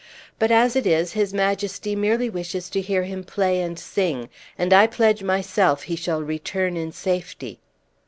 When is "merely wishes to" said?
1.95-2.81